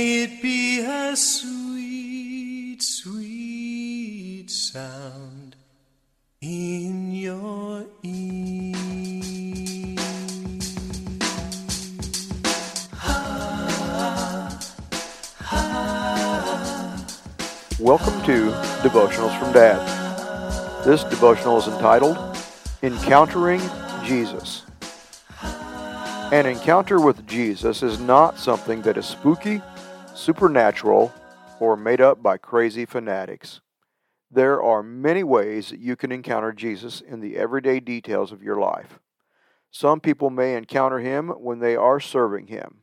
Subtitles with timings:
[0.00, 5.56] may it be a sweet, sweet sound
[6.40, 8.74] in your ear.
[17.78, 19.80] Welcome to Devotionals from Dad.
[20.86, 22.16] This devotional is entitled
[22.82, 23.60] Encountering
[24.02, 24.64] Jesus.
[26.32, 29.60] An encounter with Jesus is not something that is spooky,
[30.20, 31.14] supernatural,
[31.60, 33.62] or made up by crazy fanatics.
[34.30, 38.60] There are many ways that you can encounter Jesus in the everyday details of your
[38.60, 39.00] life.
[39.70, 42.82] Some people may encounter him when they are serving him,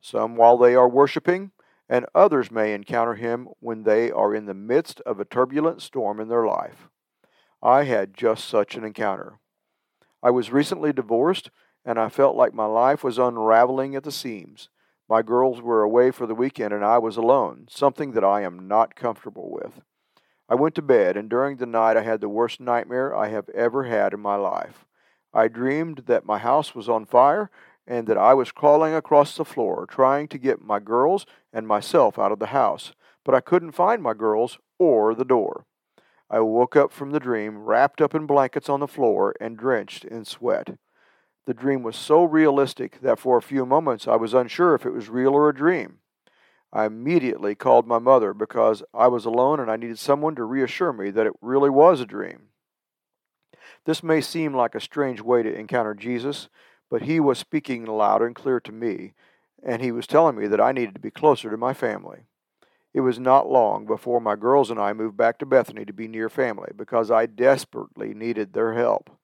[0.00, 1.50] some while they are worshiping,
[1.90, 6.18] and others may encounter him when they are in the midst of a turbulent storm
[6.18, 6.88] in their life.
[7.62, 9.38] I had just such an encounter.
[10.22, 11.50] I was recently divorced,
[11.84, 14.70] and I felt like my life was unraveling at the seams.
[15.08, 18.68] My girls were away for the weekend, and I was alone, something that I am
[18.68, 19.80] not comfortable with.
[20.50, 23.48] I went to bed, and during the night I had the worst nightmare I have
[23.50, 24.84] ever had in my life.
[25.32, 27.50] I dreamed that my house was on fire
[27.86, 32.18] and that I was crawling across the floor trying to get my girls and myself
[32.18, 32.92] out of the house,
[33.24, 35.64] but I couldn't find my girls or the door.
[36.30, 40.04] I woke up from the dream wrapped up in blankets on the floor and drenched
[40.04, 40.76] in sweat.
[41.48, 44.92] The dream was so realistic that for a few moments I was unsure if it
[44.92, 46.00] was real or a dream.
[46.74, 50.92] I immediately called my mother because I was alone and I needed someone to reassure
[50.92, 52.48] me that it really was a dream.
[53.86, 56.50] This may seem like a strange way to encounter Jesus,
[56.90, 59.14] but he was speaking loud and clear to me,
[59.62, 62.24] and he was telling me that I needed to be closer to my family.
[62.92, 66.08] It was not long before my girls and I moved back to Bethany to be
[66.08, 69.17] near family because I desperately needed their help.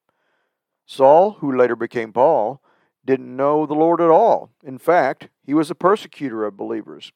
[0.87, 2.61] Saul, who later became Paul,
[3.05, 4.51] didn't know the Lord at all.
[4.63, 7.13] In fact, he was a persecutor of believers.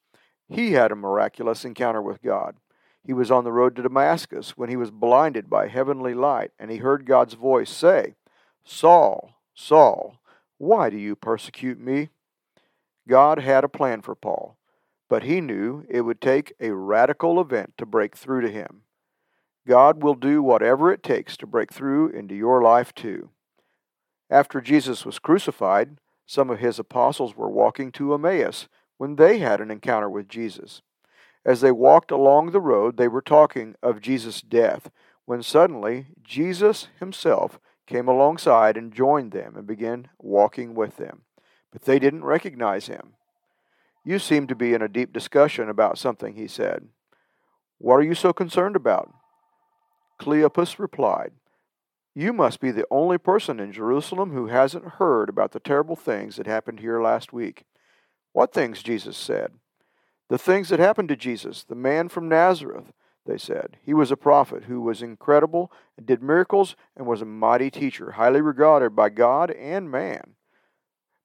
[0.47, 2.55] He had a miraculous encounter with God.
[3.03, 6.69] He was on the road to Damascus when he was blinded by heavenly light, and
[6.69, 8.15] he heard God's voice say,
[8.63, 10.19] Saul, Saul,
[10.57, 12.09] why do you persecute me?
[13.07, 14.57] God had a plan for Paul,
[15.07, 18.81] but he knew it would take a radical event to break through to him.
[19.67, 23.29] God will do whatever it takes to break through into your life too.
[24.29, 28.67] After Jesus was crucified, some of his apostles were walking to Emmaus
[28.97, 30.81] when they had an encounter with Jesus.
[31.45, 34.91] As they walked along the road, they were talking of Jesus' death,
[35.25, 41.21] when suddenly Jesus himself came alongside and joined them and began walking with them.
[41.71, 43.13] But they didn't recognize him.
[44.03, 46.87] You seem to be in a deep discussion about something, he said.
[47.79, 49.11] What are you so concerned about?
[50.19, 51.31] Cleopas replied,
[52.15, 56.35] You must be the only person in Jerusalem who hasn't heard about the terrible things
[56.35, 57.65] that happened here last week.
[58.33, 58.83] What things?
[58.83, 59.53] Jesus said.
[60.29, 62.91] The things that happened to Jesus, the man from Nazareth
[63.29, 63.77] they said.
[63.83, 68.11] He was a prophet who was incredible, and did miracles, and was a mighty teacher,
[68.11, 70.35] highly regarded by God and man.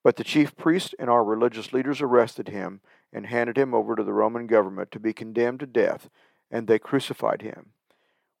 [0.03, 2.81] But the chief priests and our religious leaders arrested him
[3.11, 6.09] and handed him over to the Roman government to be condemned to death,
[6.51, 7.71] and they crucified him.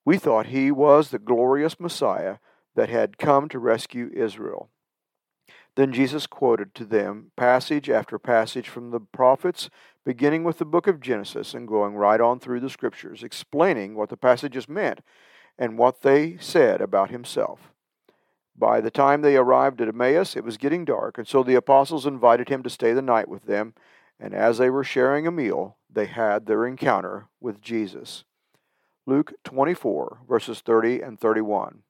[0.05, 2.37] We thought he was the glorious Messiah
[2.75, 4.69] that had come to rescue Israel.
[5.75, 9.69] Then Jesus quoted to them passage after passage from the prophets,
[10.05, 14.09] beginning with the book of Genesis and going right on through the scriptures, explaining what
[14.09, 15.01] the passages meant
[15.57, 17.71] and what they said about himself.
[18.57, 22.05] By the time they arrived at Emmaus, it was getting dark, and so the apostles
[22.05, 23.73] invited him to stay the night with them,
[24.17, 28.23] and as they were sharing a meal, they had their encounter with Jesus.
[29.05, 31.83] Luke 24, verses 30 and 31.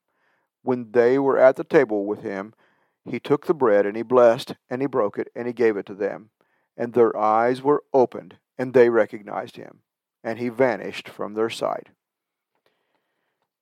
[0.63, 2.53] When they were at the table with him,
[3.03, 5.85] he took the bread and he blessed and he broke it and he gave it
[5.85, 6.29] to them.
[6.75, 9.79] And their eyes were opened and they recognized him.
[10.23, 11.89] And he vanished from their sight.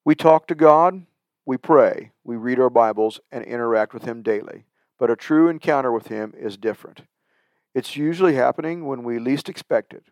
[0.05, 1.05] We talk to God,
[1.45, 4.65] we pray, we read our Bibles, and interact with Him daily.
[4.97, 7.01] But a true encounter with Him is different.
[7.73, 10.05] It's usually happening when we least expect it.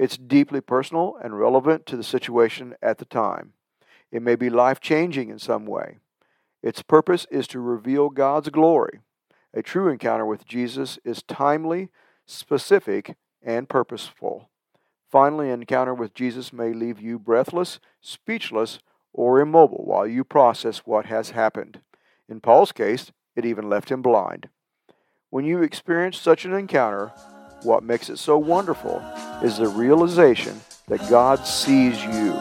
[0.00, 3.52] It's deeply personal and relevant to the situation at the time.
[4.10, 5.98] It may be life changing in some way.
[6.62, 9.00] Its purpose is to reveal God's glory.
[9.52, 11.90] A true encounter with Jesus is timely,
[12.24, 14.48] specific, and purposeful.
[15.12, 18.78] Finally, an encounter with Jesus may leave you breathless, speechless,
[19.12, 21.82] or immobile while you process what has happened.
[22.26, 24.48] In Paul's case, it even left him blind.
[25.28, 27.12] When you experience such an encounter,
[27.62, 28.98] what makes it so wonderful
[29.42, 32.32] is the realization that God sees you.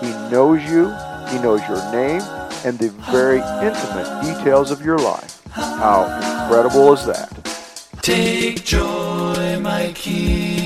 [0.00, 0.86] He knows you,
[1.30, 2.22] He knows your name,
[2.64, 5.42] and the very intimate details of your life.
[5.50, 6.04] How
[6.44, 7.32] incredible is that?
[8.02, 10.65] Take joy, my King,